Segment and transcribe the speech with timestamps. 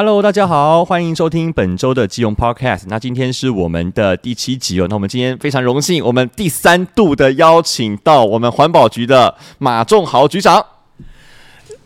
[0.00, 2.84] Hello，大家好，欢迎收听本周的基隆 Podcast。
[2.86, 4.86] 那今天是我们的第七集哦。
[4.88, 10.64] 那我们今天非常荣幸，我们第三度的邀请到我们环保局的马仲豪局长。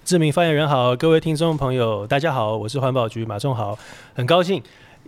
[0.05, 3.79] 知名发言人好，各位听众朋友，大家好，我是环保局马仲豪，
[4.15, 4.63] 很高兴。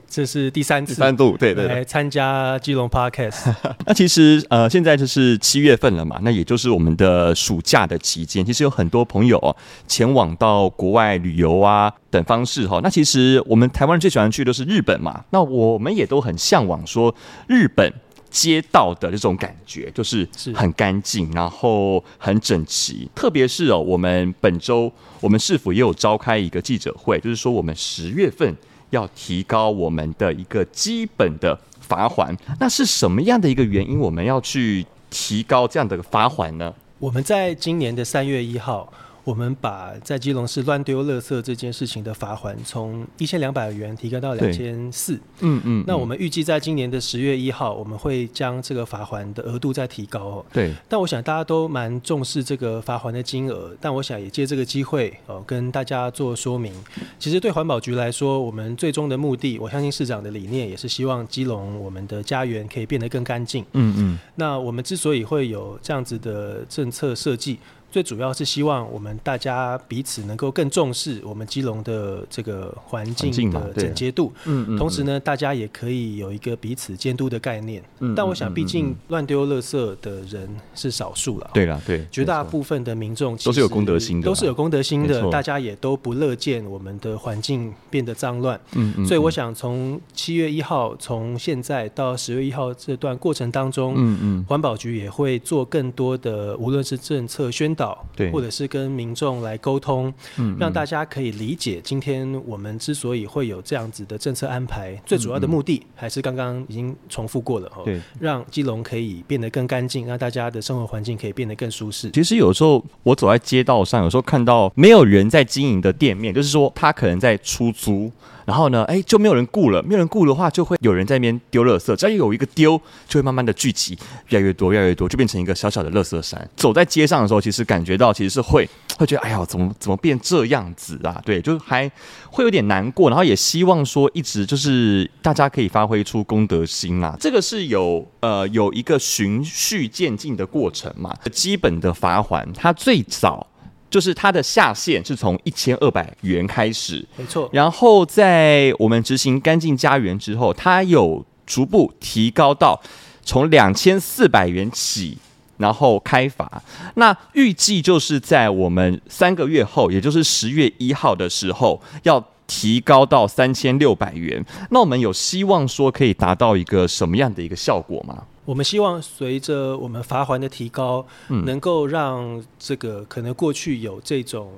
[0.08, 3.52] 这是第三次，第三度，对对，来参加基隆 Podcast。
[3.84, 8.44] 那其实呃，现在就是七月份了嘛，那也就是我们的暑假的期间。
[8.44, 9.54] 其实有很多朋友哦，
[9.88, 12.80] 前往到国外旅游啊等方式哈。
[12.82, 15.24] 那其实我们台湾人最喜欢去的是日本嘛。
[15.30, 17.12] 那我们也都很向往说
[17.48, 17.92] 日本
[18.30, 23.08] 街道的这种感觉，就是很干净，然后很整齐。
[23.14, 28.54] 特别是哦，我们本周我们市府也有召开一个记者会，就是说我们十月份。
[28.90, 33.98] 要提高我们的一个基本的罚款，那是什么样的一个原因？
[33.98, 36.72] 我们要去提高这样的罚款呢？
[36.98, 38.92] 我们在今年的三月一号。
[39.24, 45.14] 我们把在基隆市乱丢垃圾这件事情的罚锾从一千两百元提高到两千四。
[45.40, 45.84] 嗯嗯。
[45.86, 50.46] 那我们预计在今年的十月一号，我们会将这个罚锾的额度再提高哦。
[50.52, 50.74] 对。
[50.88, 56.72] 但我想大家都蛮重视这个罚锾的金额，但我想也借这个机会哦，跟大家做说明。
[57.18, 63.64] 其实对环保局来说，我们最终的目的，我相信市长的理念也是希望基隆我们的家园可以变得更干净。
[63.72, 64.18] 嗯嗯。
[64.36, 67.58] 那我们之所以会有这样子的政策设计。
[67.94, 77.80] 最主要是希望我们大家彼此能够更重视我们基隆的这个环境的整洁度，嗯嗯，同时呢，大家也可以有一个彼此监督的概念。
[78.00, 81.48] 嗯，但我想，毕竟乱丢垃圾的人是少数了。
[81.54, 88.60] 对了，对，绝大部分的民众都是有公德心的，都是有公德心的，大家也都不乐见我们的环境变得脏乱。
[88.72, 97.83] 嗯嗯，所以我想，从七月一号，从现在到十月一号这段过程当中，嗯嗯，环保局也会做更多的，无论是政策宣导。
[98.14, 112.10] 对，或者是跟民众来沟通，嗯，让大家可以理解，今天我们之所以会有这样子的政策安排，最主要的目的还是刚刚已经重复过了哦，对，让基隆可以变得更干净，让大家的生活环境可以变得更舒适。
[112.12, 118.12] 其实有时候我走在街道上，有时候看到没有人在经营的店面，就是说他可能在出租。
[118.44, 119.82] 然后呢，哎，就没有人顾了。
[119.82, 121.94] 没有人顾的话，就会有人在那边丢垃圾。
[121.96, 126.48] 只要有一个丢，就会慢慢的聚集，越来越多，越来越多，就变成一个小小的垃圾山。
[126.56, 128.68] 走在街上的时候，其实感觉到其实是会
[128.98, 131.20] 会觉得，哎呀，怎么怎么变这样子啊？
[131.24, 131.90] 对，就还
[132.30, 133.08] 会有点难过。
[133.08, 137.16] 然后也希望说，一直就是大家可以发挥出公德心啊。
[137.18, 141.14] 这个是有呃有一个循序渐进的过程嘛。
[141.32, 143.46] 基本的罚锾，它最早。
[143.94, 147.48] 就是它的下限是从一千二百元开始，没错。
[147.52, 152.82] 然后在我们执行干净家园之后，它有逐步提高到
[153.24, 155.16] 从两千四百元起，
[155.58, 156.60] 然后开罚。
[156.96, 164.44] 那预计就是在我们三个月后，也就是十月一号的时候，要提高到三千六百元。
[164.70, 168.24] 那我们有希望说可以达到一个什么样的一个效果吗？
[168.44, 174.52] 我们希望随着我们罚锾的提高，嗯，能够让这个可能过去有这种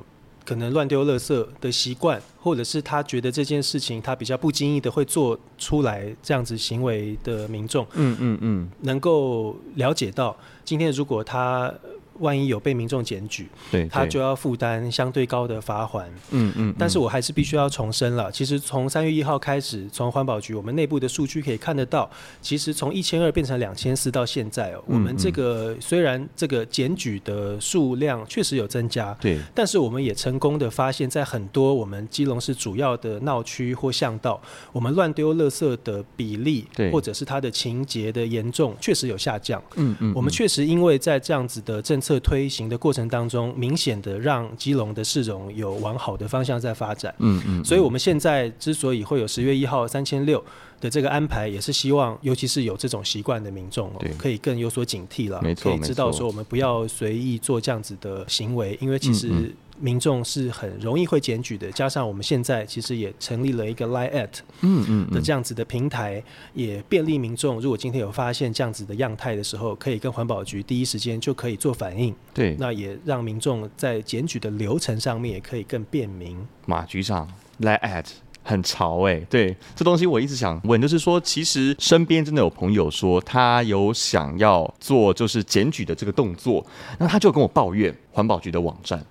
[0.44, 11.72] 可能乱丢垃圾的习惯，或者是他觉得这件事情他比较不经意的会做出来这样子行为的民众，嗯嗯嗯，能够了解到今天如果他。
[12.20, 16.04] 万一有被民众检举，对，他就要负担相对高的罚锾。
[16.30, 16.74] 嗯嗯。
[16.78, 22.10] 但是我还是必须要重申了，其实从三月一号开始，从环保局我们内部的数据可以看得到，
[22.40, 34.40] 其实从一千二变成两千四到现在哦，我们这个虽然这个检举的数量确实有增加，对，但是我们也成功的发现，在很多我们基隆市主要的闹区或巷道，
[34.72, 39.62] 我们乱丢垃圾的比例，对，或者是它的情节的严重，确实有下降。
[39.76, 40.12] 嗯嗯。
[40.14, 42.16] 我们确实因为在这样子的政策。
[42.26, 47.14] 推行的过程当中，明显的让基隆的市容有往好的方向在发展。
[47.18, 50.42] 嗯嗯，所以我们现在之所以会有十月一号三千六
[50.80, 55.40] 的这个安排，也是希望，尤其是有这种习惯的民众哦，可以更有所警惕了。
[55.42, 59.54] 没错，可以知道说我们不要随意做这样子的行为，因为其实。
[59.78, 64.28] 民众是很容易会检举的，加上我们现在其实也成立了一个 Line@
[64.62, 66.22] 嗯嗯的这样子的平台，
[66.54, 67.60] 也便利民众。
[67.60, 72.14] 如果今天有发现这样子的样态的时候，可以跟环保局第一时间就可以做反应。
[72.32, 76.36] 对，那也让民众在检举的流程上面也可以更便民。
[76.66, 77.28] 马局长
[77.60, 78.06] Line@ at
[78.42, 86.64] 很潮哎、欸，对，这东西我一直想问，就是说，其实身边真的有朋友说他有想要做就是检举的这个动作，
[86.98, 89.04] 那他就跟我抱怨环保局的网站。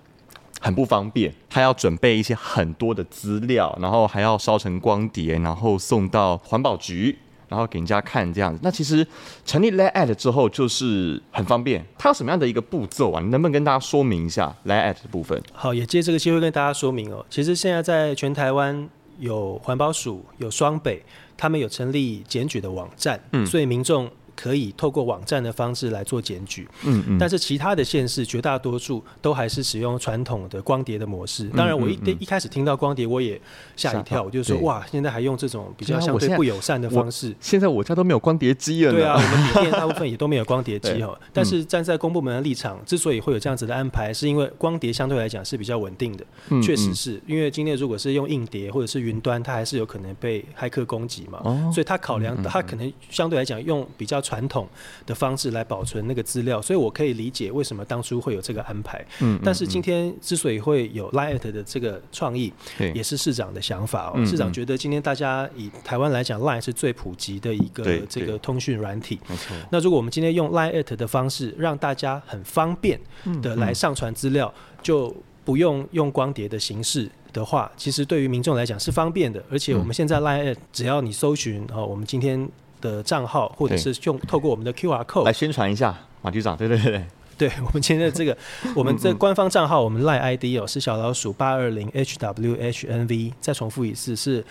[0.60, 7.16] 很不方便，他要准备一些很多的资料，然后还要烧成光碟，然后送到环保局，
[7.48, 8.58] 然后给人家看这样子。
[8.62, 9.06] 那其实
[9.44, 13.20] 成立 Line@ 之后就是很方便，它有什么样的一个步骤啊？
[13.20, 15.40] 你能不能跟大家说明一下 Line@ 的部分？
[15.52, 17.24] 好，也借这个机会跟大家说明哦。
[17.28, 18.88] 其实现在在全台湾
[19.18, 21.02] 有环保署、有双北，
[21.36, 24.10] 他们有成立检举的网站，嗯，所以民众。
[24.36, 31.48] 可以透过网站的方式来做检举，嗯嗯，但是其他的县市绝大多数都还是使用传统的光碟的模式。
[31.48, 33.40] 当然，我一一开始听到光碟，我也
[33.74, 37.34] 吓一跳，我就说哇，现在还用这种比较相对不友善的方式。
[37.40, 38.92] 现在我家都没有光碟机了。
[38.92, 41.18] 对啊，我们大部分也都没有光碟机 哈。
[41.32, 46.26] 但是站在公部门的立场，之所以会有这样子的安排，是因为光碟相对来讲是比较稳定的。
[46.62, 51.40] 确实是因为今天如果是用硬碟或者是云端，它还是有可能被骇客攻击嘛。
[51.72, 54.68] 所以他考量，他可能相对来讲用比较传统
[55.06, 59.06] 的方式来保存那个资料，所以我可以理解为什么当初会有这个安排。
[59.20, 62.52] 嗯，但是今天之所以会有 Line@ 的这个创意，
[62.92, 64.26] 也是市长的想法哦。
[64.26, 69.20] 市长觉得今天大家以台湾来讲，Line 是最普及的一个这个通讯软体。
[69.28, 69.56] 没错。
[69.70, 72.98] 那如果我们今天用 Line@ 的方式，让大家很方便
[73.40, 74.52] 的来上传资料，
[74.82, 75.14] 就
[75.44, 79.40] 不用用光碟的形式的话，其实对于民众来讲是方便的。
[79.48, 82.48] 而且我们现在 Line@ 只要你搜寻哦，我们今天。
[82.80, 86.92] 的账号，或者是用透过我们的 QR code 来宣传一下马局长，对对对
[87.38, 88.36] 对，对 我们今天的这个，
[88.74, 94.44] 我们这官方账号，我们 Line ID 哦是小老鼠八二零 HWHNV，再重复一次是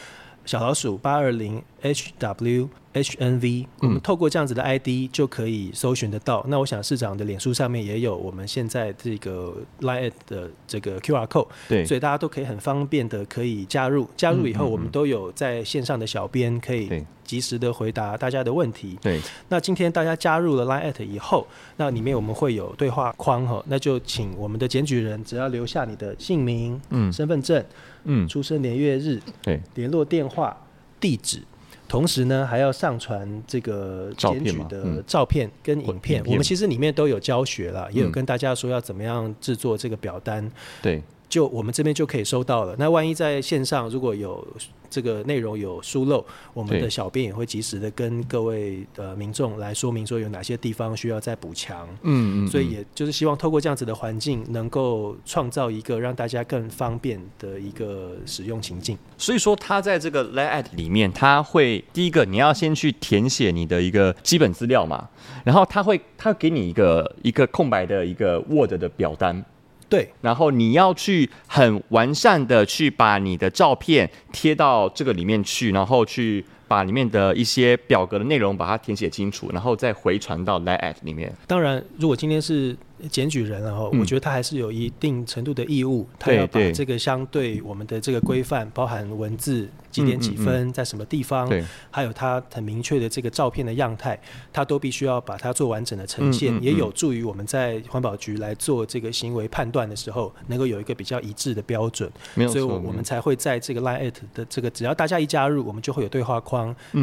[0.46, 2.70] 小老鼠八二零 HW。
[2.96, 6.46] HNV，我们透过这样子的 ID 就可以搜寻得到。
[6.48, 14.08] 那我想市长的脸书上面也有我们现在这个 Line 的这个 QR code，对，所以大家都可以很方便的可以加入。
[14.16, 16.90] 加入以后，我们都有在线上的小编可以
[17.26, 18.98] 及时的回答大家的问题。
[19.02, 19.20] 对，
[19.50, 21.46] 那今天大家加入了 Line 以后，
[21.76, 27.62] 那里面我们会有对话框哈，那就请我们的检举人只要留下你的姓名、嗯，身份证、
[28.06, 30.56] 嗯，出生年月日、对，联络电话、
[30.98, 31.42] 地址。
[31.88, 36.24] 同时呢，还要上传这个检举的照片跟影片。
[36.26, 40.52] 我们其实里面都有教学了，也有跟大家说要怎么样制作这个表单。
[40.82, 41.02] 对，
[41.36, 42.76] 就我们这边就可以收到了。
[42.80, 44.46] 那万一在线上如果有。
[44.88, 46.24] 这个内容有疏漏，
[46.54, 51.86] 我们的小编也会及时的跟各位呃民众来说明说有哪些地方需要再补强。
[52.04, 58.98] 嗯嗯，所以也就是希望透过这样子的环境，能够创造一个让大家更方便的一个使用情境。
[59.18, 65.10] 所以说，他在这个 Line@ 里面，他会第一个你要先去填写你的一个基本资料嘛，
[65.44, 69.44] 然后他会他会给你一个一个空白的一个 Word 的表单。
[69.88, 81.34] 对，然后你要去很完善的去把你的照片贴到这个里面去，然后去把里面的一些表格的内容把它填写清楚，然后再回传到 Line@ 里面。
[81.48, 82.76] 当然，如果今天是
[83.10, 89.70] 检举人，然后我觉得他还是有一定程度的义务，他要把这个相对我们的这个规范，包含文字。
[89.96, 91.50] 几点几分，在什么地方？
[91.90, 94.20] 还有他很明确的这个照片的样态，
[94.52, 102.12] 他都必须要把它做完整的呈现，也有助于我们在环保局来做这个行为判断的时候，能够有一个比较一致的标准。
[102.50, 106.55] 所以，我们才会在这个 Line@ 的这个，只要大家一加入，我们就会有对话框，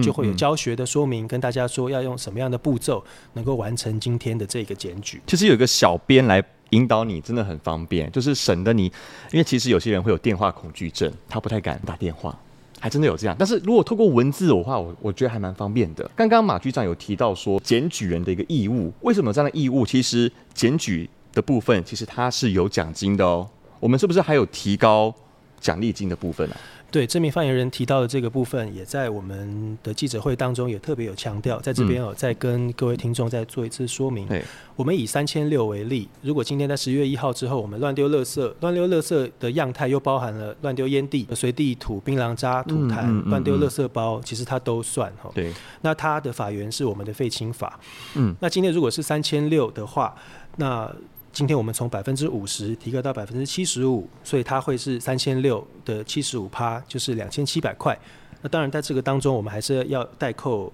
[0.02, 3.02] 就会有教学的说明，跟大家说要用什么样的步骤，
[3.34, 5.20] 能够完成今天的这个检举。
[5.26, 8.84] 其实有一个小编来引导你，真的很方便，就是省得你，
[9.30, 12.38] 因为其实有些人会有电话恐惧症，他不太敢打电话。
[12.80, 16.10] 还真的有这样，但是如果透过文字的话，我我觉得还蛮方便的。
[16.16, 19.86] 刚刚马局长有提到说，检举人的一个义务，为什么有这样的义务？
[19.86, 23.48] 其实检举的部分，其实它是有奖金的哦。
[23.78, 25.14] 我们是不是还有提高
[25.62, 26.60] 奖励金的部分呢、啊？
[26.90, 34.28] 对，这名发言人提到的这个部分，也在我们的记者会当中也特别有强调，在这边哦，再跟各位听众再做一次说明。
[34.28, 34.44] 对，
[34.76, 45.30] 我们以三千六为例，如果今天在十月一号之后，我们乱丢垃圾，乱丢垃圾的样态又包含了乱丢烟蒂、随地吐槟榔渣、吐痰、乱丢垃圾包，其实它都算哈。
[45.34, 45.50] 对，
[45.80, 47.80] 那它的法源是我们的废青法。
[48.16, 50.14] 嗯，那今天如果是三千六的话，
[50.56, 50.94] 那
[51.32, 57.98] 今天我们从百分之五十提高到百分之七十五，所以它会是三千六的七十五趴，就是两千七百块。
[58.42, 60.70] 那当然，在这个当中，我们还是要代扣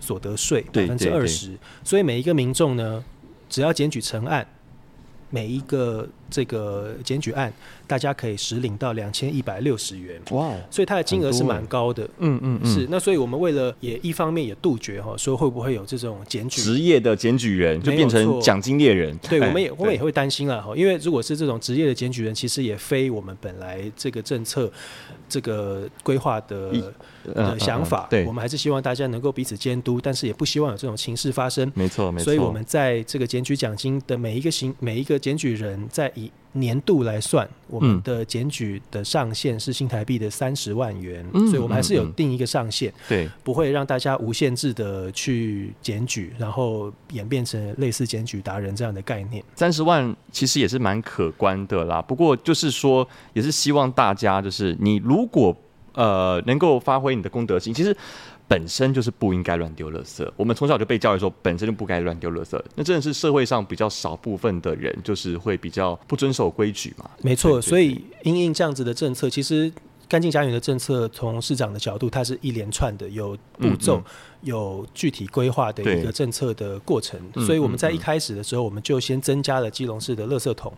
[0.00, 1.56] 所得税百分之二十。
[1.84, 3.04] 所以每一个民众呢，
[3.48, 4.44] 只要检举成案，
[5.28, 7.52] 每一个这个检举案。
[7.86, 10.54] 大家可以实领到两千一百六十元，哇！
[10.70, 12.86] 所以它的金额是蛮高的，嗯嗯，是。
[12.88, 19.18] 那所以我们为了也一方面也杜绝哈，说会不会有这种检举职业的检举人就变成奖金猎人？
[19.28, 24.70] 对，我们也我们也会担心了哈，因为如果是这种职业的检举人，其实也非我们本来这个政策
[25.28, 26.70] 这个规划的
[27.24, 28.06] 的想法。
[28.08, 31.68] 对，我们还是希望大家能够彼此监督，但是也不希望有这种情势发生。
[31.74, 32.24] 没错，没错。
[32.26, 49.42] 所以我们在这个检举奖金的每一个行每一个检举人，在以年度来算，我们的检举的上限是新台币的三十万元，嗯，所以我们还是有定一个上限，对，不会让大家无限制的去检举，然后演变成类似检举达人这样的概念。
[49.54, 55.56] 三十万其实也是蛮可观的啦，不过就是说，也是希望大家就是你如果。
[55.92, 57.94] 呃能够发挥你的公德心，其实
[58.50, 60.28] 本身就是不应该乱丢垃圾。
[60.36, 62.60] 我们从小就被教育说，本身就不该乱丢垃圾。
[62.74, 67.08] 那真的是社会上比较少部分的人，就是会比较不遵守规矩嘛。
[67.22, 69.72] 没错，所以因应这样子的政策，其实。
[70.10, 74.04] 干净家园的政策，从市长的角度，它是一连串的，有步骤、嗯嗯、
[74.40, 77.20] 有具体规划的一个政策的过程。
[77.46, 80.72] 所以我们在一开始的时候，我们就先增加了基隆市的垃圾桶，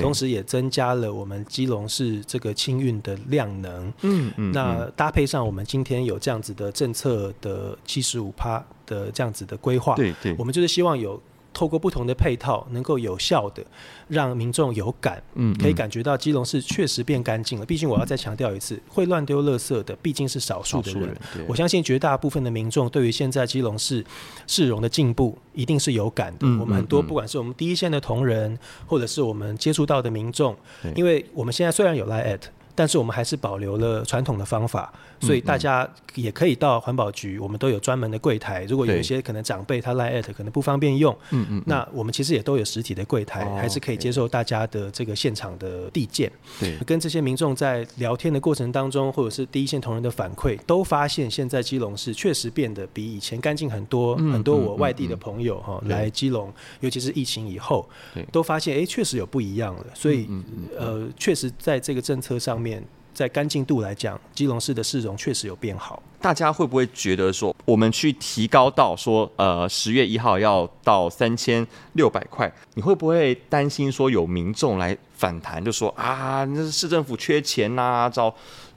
[0.00, 3.92] 同时也增加了我们基隆市这个清运的量能。
[4.00, 4.50] 嗯嗯。
[4.52, 11.20] 那搭配上我们今天有这样子的政策的七十五趴的这样子的规划，对对，我们就是希望有。
[11.58, 13.60] 透过不同的配套，能够有效的
[14.06, 17.66] 让民众有感，嗯，可以感觉到基隆市确实变干净了。
[17.66, 21.16] 毕竟我要再强调一次，会乱丢垃圾的毕竟是少数的人。
[21.48, 24.06] 我相信绝大部分的民众对于现在基隆市
[24.46, 26.46] 市容的进步，一定是有感的。
[26.60, 30.56] 我们很多不管是我们第一线的同仁，或者是我们接触到的民众，
[30.94, 32.38] 因为我们现在虽然有 Line@
[32.76, 38.64] 但是我们还是保留了传统的方法，所以大家也可以到环保局，我们都有专门的柜台。
[38.64, 46.30] 如果有一些可能长辈他 Line@ 可能不方便用，嗯嗯，那我们其实也都有实体的柜台，还是可以接受大家的这个现场的递件。
[46.60, 54.16] 对，跟这些民众在聊天的过程当中，或者是第一线同仁的反馈，都发现现在基隆市确实变得比以前干净很多。
[54.16, 57.88] 很多我外地的朋友哈来基隆，尤其是疫情以后，
[58.30, 59.86] 都发现哎，确实有不一样了。
[59.94, 60.28] 所以
[60.76, 62.82] 呃，确实在这个政策上面。
[63.18, 66.00] 在干净度来讲，基隆市的市容确实有变好。
[66.20, 78.32] 大家会不会觉得说，我们去提高到说，呃，十月一号要到三千六百块，你会不会担心说有民众来反弹，就说啊，那市政府缺钱呐、找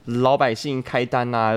[0.06, 1.54] 老百姓开单呐、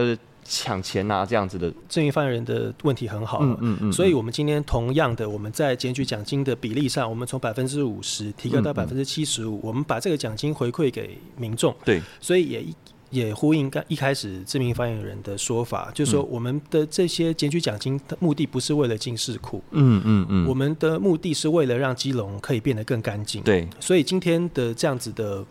[0.47, 1.73] 抢钱啊，这样子的。
[1.89, 12.65] 正义犯人的问题很好，嗯嗯嗯，所以我们今天同样的，我们在检举奖金的比例上，我们从百分之五十提高到百分之七十五，我们把这个奖金回馈给民众，对，所以也
[13.09, 25.43] 也呼应刚一开始知名发言人的说法，就是说我们的这些检举奖金的目的不是为了进市库，嗯嗯嗯，我们的目的是为了让基隆可以变得更干净，对，所以今天的这样子的。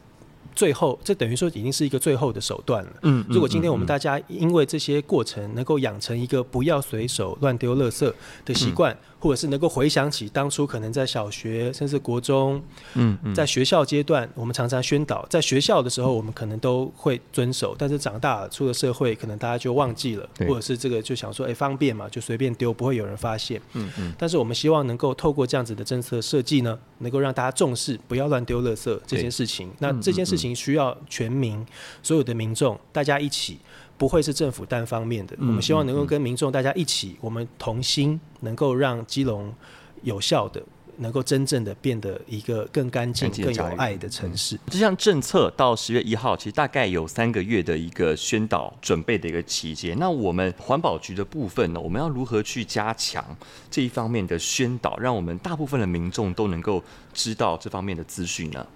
[0.54, 2.90] 最后，这等于说已经是一个最后的手段了。
[3.02, 8.12] 嗯，如果今天我们大家因为这些过程能够养成一个不要随手乱丢垃圾
[8.44, 8.96] 的习惯。
[9.24, 12.62] 或者是能够回想起当初可能在小学甚至国中，
[12.92, 23.58] 嗯，在学校阶段，我们常常宣导，在学校的时候我们可能都会遵守，但是长大了出了社会，可能大家就忘记了，或者是这个就想说，哎，方便嘛，就随便丢，不会有人发现。
[23.72, 24.12] 嗯嗯。
[24.18, 29.72] 但是我们希望能够透过这样子的政策设计呢，能够让大家重视不要乱丢垃圾这件事情。
[29.78, 31.64] 那这件事情需要全民
[32.02, 33.56] 所有的民众大家一起。
[33.96, 39.54] 不会是政府单方面的，我们希望能够跟民众大家一起，我们同心，能够让基隆
[40.02, 40.62] 有效的。
[40.98, 44.56] 能够真正的变得一个更干净、更有爱的城市。
[44.68, 49.98] 这项政策到十月一号，其实大概有三个月的一个宣导准备的一个期间。
[49.98, 53.24] 那我们环保局的部分呢，我们要如何去加强
[53.68, 56.80] 这一方面的宣导，让我们大部分的民众都能够
[57.14, 58.66] 知道这方面的资讯呢？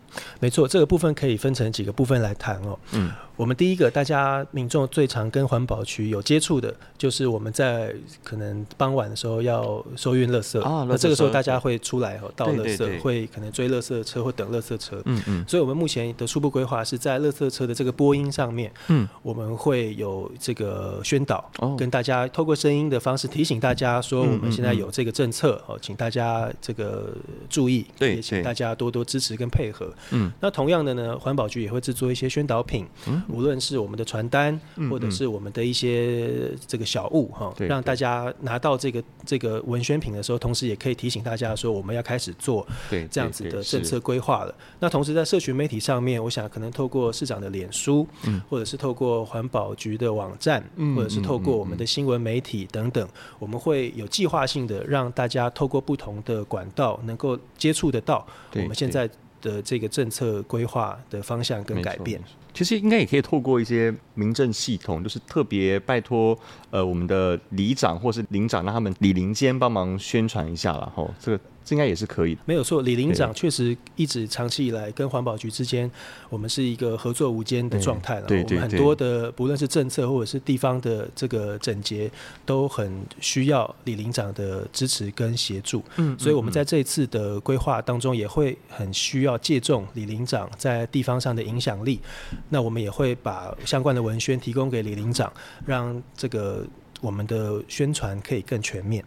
[0.40, 2.76] 没错，这个部分可以分成几个部分来谈哦。
[2.92, 10.58] 嗯，我们第一个，大家民众最常跟环保局有接触的，就是我们在可能傍晚的时候要收运垃圾。
[10.62, 12.18] 啊，那这个时候大家会出来。
[12.34, 27.12] 倒垃圾会可能追垃圾车或等垃圾车，嗯嗯，所以我们目前的初步规划是在垃圾车的这个播音上面，嗯，我们会有这个宣导，跟大家透过声音的方式提醒大家说，我们现在有这个政策哦，请大家这个
[27.50, 34.58] 注意，对，也请大家多多支持跟配合，嗯，那同样的呢，环保局也会制作一些宣导品，嗯，无论是我们的传单，
[34.90, 41.98] 或者是我们的一些这个小物哈，让大家拿到这个这个文宣品的时候，同时也可以提醒大家说我们要。
[41.98, 42.64] 要开始做
[43.10, 44.54] 这样子的政策规划了。
[44.78, 48.06] 那同时在社群媒体上面，我想可能透过市长的脸书，
[48.48, 53.06] 或者是透过环保局的网站，或者是透过我们的新闻媒体等等，
[53.40, 58.17] 我们会有计划性的让大家透过不同的管道能够接触得到
[58.54, 59.08] 我们现在
[59.40, 62.20] 的这个政策规划的方向跟改变。
[62.54, 66.36] 其实应该也可以透过一些民政系统，就是特别拜托
[66.70, 71.08] 呃我们的里长或是领长，让他们里邻间帮忙宣传一下了哈。
[71.20, 71.40] 这个。
[71.68, 72.80] 这应该也是可以的，没有错。
[72.80, 75.90] 李林长确实一直长期以来跟环保局之间，
[76.30, 78.26] 我们是一个合作无间的状态了。
[78.26, 82.10] 对，对，对，我们很多的不论是政策或者是地方的这个整洁，
[82.46, 85.84] 都很需要李林长的支持跟协助。
[85.96, 92.00] 嗯，所以我们在这一次的规划当中，也会很需要借重李林长在地方上的影响力。
[92.48, 95.30] 那我们也会把相关的文宣提供给李林长，
[95.66, 96.66] 让这个
[97.02, 99.04] 我们的宣传可以更全面。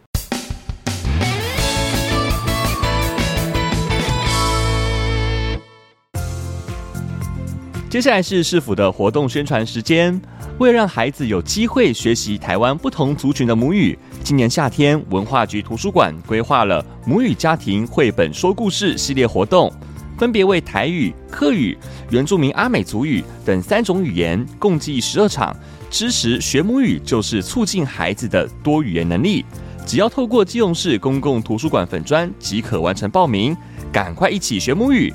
[7.92, 10.18] 接下来是市府的活动宣传时间。
[10.60, 19.70] 为了让孩子有机会学习台湾不同族群的母语，今年夏天文化局图书馆规划了母语家庭绘本说故事系列活动，
[20.18, 21.78] 分别为台语、客语、
[22.12, 25.54] 原住民阿美族语等三种语言，共计十二场。
[25.90, 29.44] 支持学母语就是促进孩子的多语言能力。
[29.86, 33.54] 只要透过基隆市公共图书馆粉专即可完成报名，
[33.92, 35.14] 赶快一起学母语。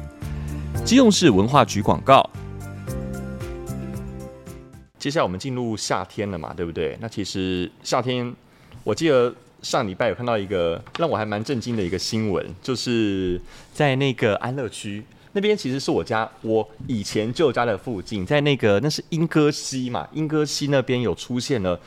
[0.84, 2.28] 基隆市文化局广告。
[5.06, 6.98] 接下来我们进入夏天了嘛，对不对？
[7.00, 8.34] 那其实夏天，
[8.82, 9.32] 我记得
[9.62, 13.40] 上礼拜有看到一个让我还蛮震惊的一个新闻，就是
[13.72, 21.78] 在那个安乐区那边，其实是我家我以前旧家的附近，在那个那是莺歌溪嘛，莺歌溪那边有出现了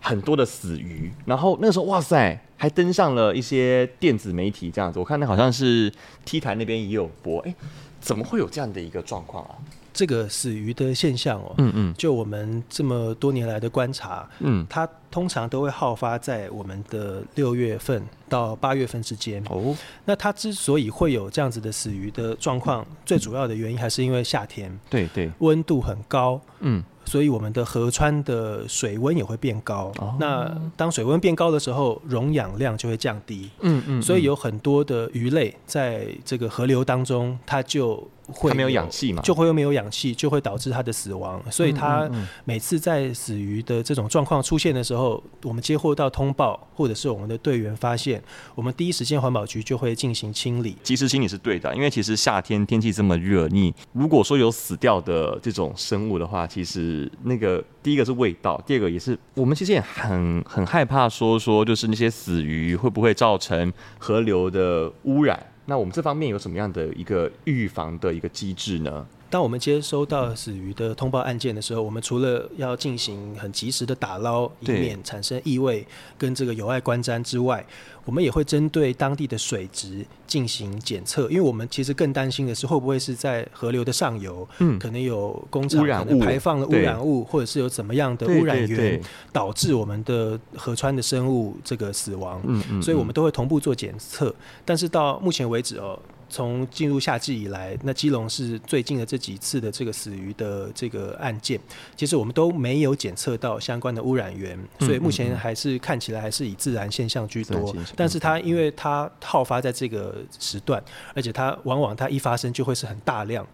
[0.00, 5.92] 很多的死鱼，然后那个时候哇塞，还登上了一些电子媒体这样子，我看那好像是
[6.24, 7.54] T 台那边也有播，哎，
[8.00, 9.54] 怎么会有这样的一个状况啊？
[9.96, 19.42] 这个死鱼的现象哦，嗯嗯，就我们这么多年来的观察，嗯，它通常都会好发在我们的六月份到八月份之间。
[19.48, 19.74] 哦，
[20.04, 26.84] 那它之所以会有这样子的死鱼的状况，最主要的原因还是因为夏天，对对，温度很高，嗯。
[27.08, 29.92] 所以我们的河川的水温也会变高。
[29.98, 33.48] 哦、那当水温变高的时候，溶氧量就会降低。
[33.60, 34.02] 嗯嗯。
[34.02, 41.42] 所以有很多的鱼类在这个河流当中，它就会它没有氧气嘛，就会又没有氧气，就会导致它的死亡。
[41.50, 42.10] 所以它
[42.44, 48.22] 每次在死鱼的这种状况出现的时候，我们接获到通报，或者是我们的队员发现，
[48.54, 50.76] 我们第一时间环保局就会进行清理。
[50.82, 57.10] 及时清理是对的，因为其实夏天天气这么热，你如果说有死掉的这种生物的话，其实。
[57.22, 65.38] 那个第一个是味道，第二个也是我们其实也很很害怕说说就是那些死鱼会不会造成河流的污染？
[65.66, 69.06] 那我们这方面有什么样的一个预防的一个机制呢？
[69.28, 75.86] 当我们接收到死鱼的通报案件的时候，我们除了要进行很及时的打捞，以免产生异味
[76.16, 77.64] 跟这个有碍观瞻之外，
[78.04, 89.00] 我们也会针对当地的水质进行检测，因为我们其实更担心的是会不会是在河流的上游，嗯，可能有工厂可能排放的污染物，或者是有怎么样的污染源
[89.32, 94.32] 导致我们的河川的生物这个死亡，嗯嗯，所以我们都会同步做检测，
[94.64, 95.98] 但是到目前为止哦。
[96.28, 101.60] 从进入夏季以来，那基隆是最近的这几次的这个死鱼的这个案件，
[101.96, 107.74] 其实我们都没有检测到相关的污染源，所以目前还是看起来还是以自然现象居多。
[107.94, 110.82] 但是它因为它好发在这个时段，
[111.14, 113.46] 而且它往往它一发生就会是很大量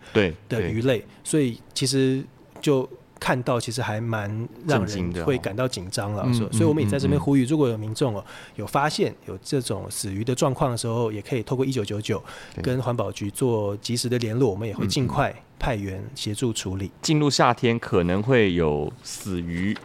[0.49, 2.25] 的鱼类，所以其实
[2.61, 2.89] 就。
[3.23, 4.29] 看到其实还蛮
[4.67, 8.25] 让人会感到紧张了，所以，我们也在这边呼吁，如果有民众哦
[8.57, 12.21] 有发现有这种死鱼的状况的时候，也可以透过一九九九
[12.61, 16.91] 跟环保局做及时的联络，我们也会尽快派员协助处理。
[17.01, 19.77] 进入夏天可能会有死鱼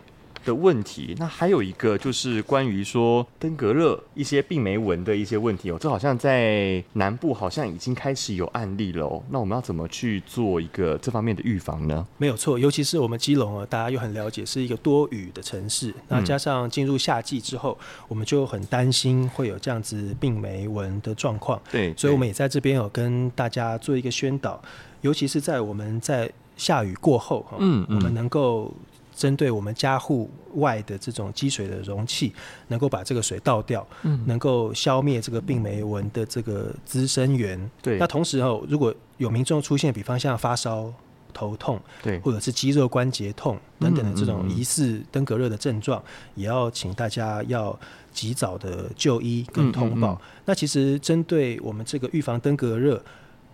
[0.47, 9.21] 的问题，那还有一个就是关于说登革热一些病媒蚊的一些问题哦，这好像在南部好像已经开始有案例了哦。
[9.29, 12.07] 那我们要怎么去做一个这方面的预防呢？
[12.17, 21.61] 没有错，尤其是我们基隆啊，大家又很了解是一个多雨的城市，那加上进入夏季之后，我们就很担心会有这样子病媒蚊的状况。
[21.69, 24.61] 对，所以我们也在这边有跟大家做一个宣导，
[25.01, 28.73] 尤其是在我们在下雨过后哈，嗯，我们能够。
[29.17, 32.31] 针对我们家户外的这种积水的容器，
[32.67, 37.59] 能够把这个水倒掉，嗯，能够消灭这个病媒蚊的这个滋生源。
[37.81, 40.93] 对，那同时哦，如果有民众出现，比方像发烧、
[41.33, 46.01] 头痛，对，或者是肌肉关节痛等等的这种疑似登革热的症状，
[46.35, 47.77] 也要请大家要
[48.13, 50.21] 及早的就医跟通报。
[50.45, 53.03] 那其实针对我们这个预防登革热。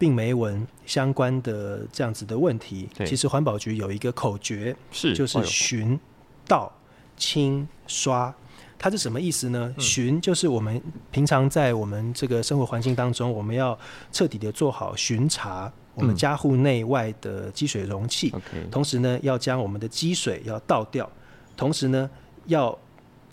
[0.03, 5.15] 病媒蚊相关的这样子的问题，其实环保局有一个口诀，是。
[5.15, 5.97] 就是巡、
[6.45, 6.69] 倒、
[7.15, 8.35] 清、刷。
[8.77, 9.73] 它是什么意思呢？
[9.79, 13.79] 巡就是我们平常在我们这个生活环境当中，我们要
[14.11, 18.33] 彻底的做好巡查我们家户内外的积水容器，
[18.69, 21.09] 同时呢，要将我们的积水要倒掉，
[21.55, 22.09] 同时呢，
[22.47, 22.77] 要。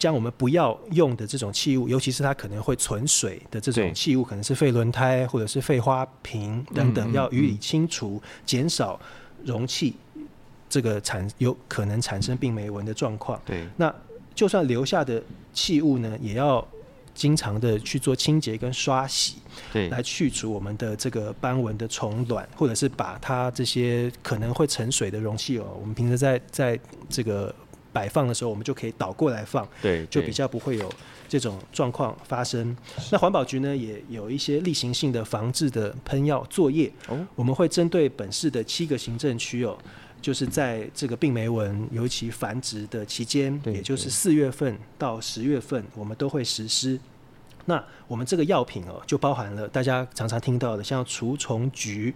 [0.00, 8.98] 将我们不要用的这种器物，尤其是它可能会存水的这种器物，可能是废轮胎或者是废花瓶等等，要予以清除，减少
[9.44, 9.94] 容器
[10.70, 13.38] 这个产有可能产生病媒蚊的状况。
[13.44, 13.94] 对，那
[14.34, 16.66] 就算留下的器物呢，也要
[17.14, 19.36] 经常的去做清洁跟刷洗，
[19.70, 27.54] 对，来去除我们的这个斑纹的虫卵，或者是把它这些可能会沉水的容器哦，我们平时在在这个。
[27.92, 30.90] 摆放的时候，我们就可以倒过来放，对，就比较不会有
[31.28, 32.76] 这种状况发生。
[33.10, 36.90] 那环保局呢，也有一些例行性的防治的喷药作业。
[37.08, 39.76] 哦，我们会针对本市的七个行政区哦，
[40.20, 46.98] 就是在这个病媒蚊尤其繁殖的期间，也就是四月份到十月份，我们都会实施。
[47.66, 52.12] 那我们这个药品哦，就包含了大家常常听到的，像除虫菊，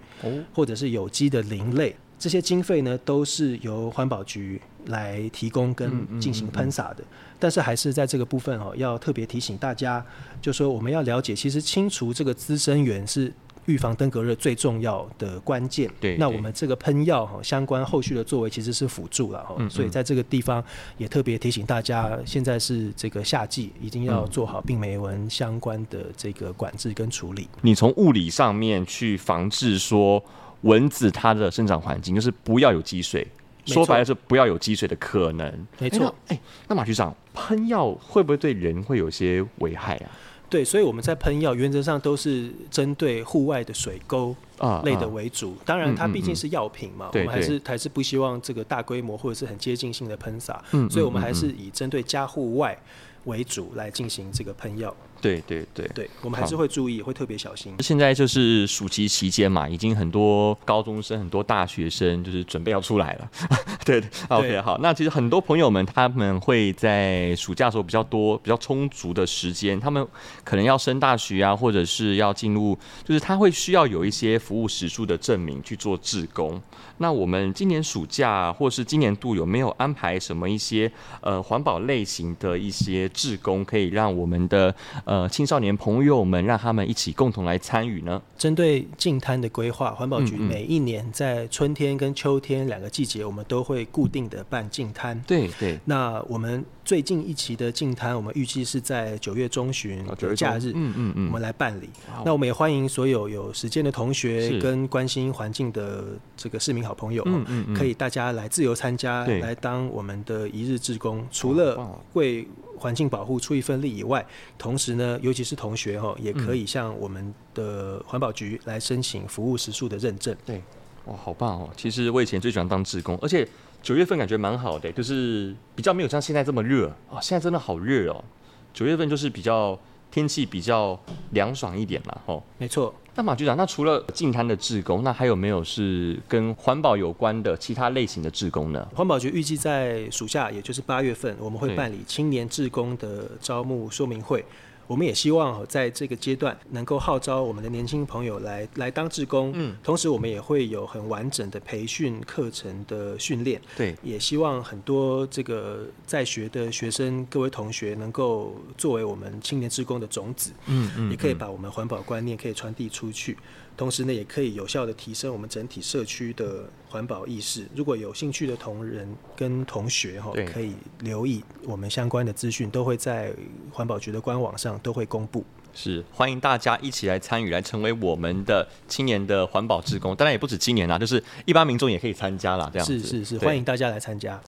[0.53, 7.05] 或者是有机的磷类，这些经费呢，都是由环保局来提供跟进行喷洒的。
[7.39, 10.03] 但是还是在这个部分哦，要特别提醒大家，
[10.41, 13.31] 就说我们要了解，其实清除这个滋生源是。
[13.67, 20.63] 预防登革热最重要的关键，对，那我们这个喷药哈，相关后续的作为其实是辅助了哈，所以在这个地方
[20.99, 27.49] 也特别提醒大家，现在是这个夏季，一定要做好病媒蚊相关的这个管制跟处理。
[27.63, 30.23] 你从物理上面去防治说
[30.65, 33.27] 蚊子它的生长环境，就是不要有积水，
[33.65, 35.67] 说白了是不要有积水的可能。
[35.79, 40.11] 没错，哎，那马局长喷药会不会对人会有些危害啊？
[40.51, 45.57] 对，所以我们在喷药原则上都是针对户外的水沟啊类的为主。
[45.65, 50.63] 当然，它毕竟是药品嘛，我们还是还是不希望这个大规模或者是很接近性的喷洒。
[50.73, 52.79] 嗯所以我们还是以针对家户外
[53.25, 54.95] 为主来进行这个喷药。
[55.21, 57.75] 对对对对，我们还是会注意，会特别小心。
[57.79, 63.31] 现在就是暑期期间嘛，已经很多高中生、很多大学生就是准备要出来了。
[63.87, 64.77] 对，对，OK，好。
[64.83, 70.07] 那其实很多朋友们他们会在暑假的时候比较多、比较充足的时间，他们
[70.45, 76.61] 可能要升大学啊，或者是要进入，就是他会需要有一些服务时数的证明去做志工。
[76.99, 80.91] 那我们今年暑假或是今年度有没有安排什么一些
[81.23, 84.75] 呃环保类型的一些志工，可以让我们的
[85.07, 88.21] 呃青少年朋友们让他们一起共同来参与呢？
[88.37, 95.21] 针对净滩的规划，环保局每一年在春天跟秋天两个季节，我们都会固定的办净滩。
[95.27, 95.81] 对对。
[95.87, 101.89] 那我们最近一期的净滩，我们预计是在九月中旬的假日，嗯嗯嗯，我们来办理。
[102.25, 106.05] 那我们也欢迎所有有时间的同学跟关心环境的
[106.37, 106.85] 这个市民。
[106.85, 111.27] 好朋友，嗯嗯嗯，可以大家来自由参加，来当我们的一日志工。
[111.33, 112.47] 除了为
[112.79, 114.25] 环境保护出一份力以外，
[114.59, 120.37] 同时呢，尤其是同学哈，也可以向我们的环保局来申请服务时数的认证。
[120.45, 120.63] 对，
[121.07, 121.71] 哇，好棒哦！
[121.77, 123.47] 其实我以前最喜欢当志工，而且
[123.83, 127.21] 九月份感觉蛮好的，就是比较没有像现在这么热啊。
[127.21, 128.25] 现在真的好热哦，
[128.73, 129.79] 九月份就是比较
[130.15, 130.97] 天气比较
[131.31, 132.95] 凉爽一点嘛，吼，没错。
[133.17, 138.87] 那马局长，那除了净滩的志工，那还有没有是跟环保有关的其他类型的志工呢？
[138.95, 144.45] 环保局预计在暑假，也就是八月份，我们会办理青年志工的招募说明会。
[144.87, 163.37] 我们也希望在这个阶段能够号召我们的年轻朋友来来当志工，嗯，同时我们也会有很完整的培训课程的训练，对，也希望很多这个在学的学生各位同学能够作为我们青年志工的种子，嗯嗯，也可以把我们环保观念可以传递出去。
[163.77, 167.67] 同时呢，也可以有效的提升我们整体社区的环保意识。
[167.75, 173.33] 如果有兴趣的同仁跟同学哈，可以留意我们相关的资讯，都会在
[173.73, 175.45] 环保局的官网上都会公布。
[175.75, 180.15] 是，欢迎大家一起来参与，来成为我们的青年的环保志工。
[180.15, 182.71] 当然也不止今年啦，就是一般民众也可以参加啦。
[182.73, 183.01] 这样子。
[183.01, 184.41] 是是是，欢迎大家来参加。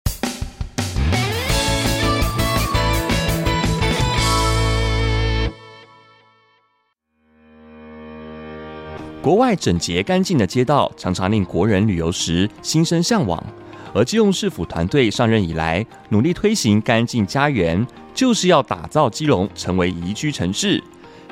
[9.25, 13.43] 国外整洁干净的街道常常令国人旅游时心生向往，
[13.91, 17.83] 而基隆市府团队上任以来，努力推行干净家园，
[18.13, 20.79] 就是要打造基隆成为宜居城市。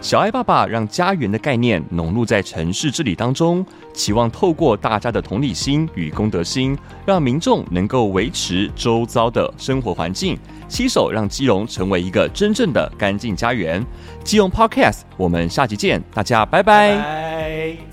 [0.02, 6.76] 小爱爸爸让家园的概念融入在城市治理当中，期望透过大家的同理心与公德心，
[7.06, 10.36] 让民众能够维持周遭的生活环境，
[10.74, 13.86] 携手让基隆成为一个真正的干净家园。
[14.24, 16.44] 基隆 Podcast，我们下集见，大家。
[16.44, 17.93] 拜拜。